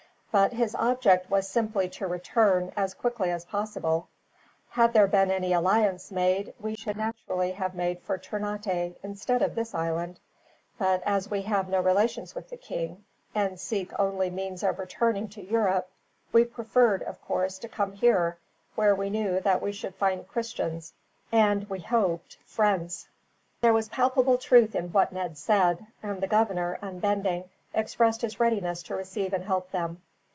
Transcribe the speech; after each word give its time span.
But 0.33 0.53
his 0.53 0.75
object 0.75 1.29
was 1.29 1.45
simply 1.49 1.89
to 1.89 2.07
return, 2.07 2.71
as 2.77 2.93
quickly 2.93 3.31
as 3.31 3.43
possible. 3.43 4.07
Had 4.69 4.93
there 4.93 5.05
been 5.07 5.29
any 5.29 5.51
alliance 5.51 6.09
made, 6.09 6.53
we 6.57 6.73
should 6.75 6.95
naturally 6.95 7.51
have 7.51 7.75
made 7.75 7.99
for 7.99 8.17
Ternate, 8.17 8.97
instead 9.03 9.41
of 9.41 9.55
this 9.55 9.75
island. 9.75 10.21
But 10.79 11.03
as 11.05 11.29
we 11.29 11.41
have 11.41 11.67
no 11.67 11.81
relations 11.81 12.33
with 12.33 12.49
the 12.49 12.55
king, 12.55 13.03
and 13.35 13.59
seek 13.59 13.91
only 13.99 14.29
means 14.29 14.63
of 14.63 14.79
returning 14.79 15.27
to 15.31 15.43
Europe, 15.43 15.89
we 16.31 16.45
preferred, 16.45 17.03
of 17.03 17.21
course, 17.25 17.59
to 17.59 17.67
come 17.67 17.91
here, 17.91 18.37
where 18.75 18.95
we 18.95 19.09
knew 19.09 19.41
that 19.41 19.61
we 19.61 19.73
should 19.73 19.95
find 19.95 20.29
Christians; 20.29 20.93
and, 21.33 21.69
we 21.69 21.81
hoped, 21.81 22.37
friends." 22.45 23.09
There 23.59 23.73
was 23.73 23.89
palpable 23.89 24.37
truth 24.37 24.75
in 24.75 24.93
what 24.93 25.11
Ned 25.11 25.37
said; 25.37 25.85
and 26.01 26.21
the 26.21 26.27
governor, 26.27 26.79
unbending, 26.81 27.49
expressed 27.73 28.21
his 28.21 28.39
readiness 28.39 28.81
to 28.83 28.95
receive 28.95 29.33
and 29.33 29.43
help 29.43 29.71
them. 29.71 30.01